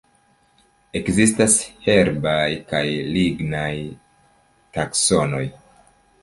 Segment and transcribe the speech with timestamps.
[0.99, 1.57] Ekzistas
[1.87, 2.81] herbaj kaj
[3.19, 3.71] lignaj
[4.79, 5.45] taksonoj.